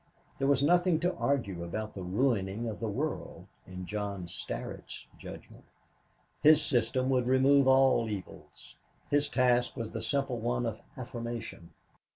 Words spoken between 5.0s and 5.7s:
judgment.